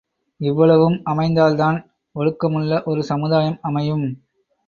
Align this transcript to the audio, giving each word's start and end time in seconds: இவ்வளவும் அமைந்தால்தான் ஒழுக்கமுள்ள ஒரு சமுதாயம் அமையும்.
இவ்வளவும் 0.41 0.95
அமைந்தால்தான் 1.05 1.77
ஒழுக்கமுள்ள 2.15 2.81
ஒரு 2.83 3.03
சமுதாயம் 3.03 3.59
அமையும். 3.61 4.05